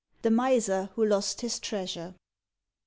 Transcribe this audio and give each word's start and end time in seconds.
THE 0.23 0.31
MISER 0.31 0.89
WHO 0.95 1.05
LOST 1.05 1.41
HIS 1.41 1.59
TREASURE. 1.59 2.15